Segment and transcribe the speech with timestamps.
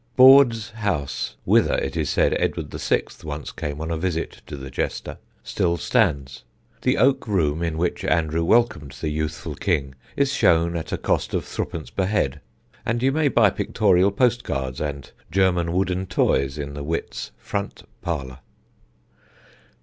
[0.15, 3.03] Borde's house, whither, it is said, Edward VI.
[3.23, 6.43] once came on a visit to the jester, still stands.
[6.81, 11.35] The oak room in which Andrew welcomed the youthful king is shown at a cost
[11.35, 12.41] of threepence per head,
[12.83, 18.39] and you may buy pictorial postcards and German wooden toys in the wit's front parlour.